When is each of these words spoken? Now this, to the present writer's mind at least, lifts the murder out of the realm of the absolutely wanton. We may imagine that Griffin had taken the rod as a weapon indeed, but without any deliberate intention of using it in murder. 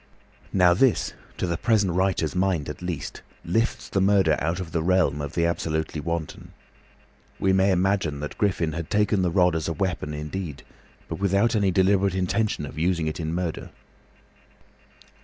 Now 0.51 0.73
this, 0.73 1.13
to 1.37 1.45
the 1.45 1.57
present 1.57 1.93
writer's 1.93 2.33
mind 2.35 2.69
at 2.69 2.81
least, 2.81 3.21
lifts 3.45 3.87
the 3.87 4.01
murder 4.01 4.35
out 4.41 4.59
of 4.59 4.71
the 4.71 4.81
realm 4.81 5.21
of 5.21 5.33
the 5.35 5.45
absolutely 5.45 6.01
wanton. 6.01 6.53
We 7.39 7.53
may 7.53 7.69
imagine 7.69 8.19
that 8.21 8.39
Griffin 8.39 8.71
had 8.73 8.89
taken 8.89 9.21
the 9.21 9.29
rod 9.29 9.55
as 9.55 9.67
a 9.67 9.73
weapon 9.73 10.15
indeed, 10.15 10.63
but 11.07 11.19
without 11.19 11.55
any 11.55 11.69
deliberate 11.69 12.15
intention 12.15 12.65
of 12.65 12.79
using 12.79 13.05
it 13.05 13.19
in 13.19 13.31
murder. 13.31 13.69